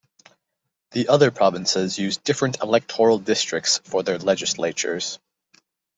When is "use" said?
1.99-2.17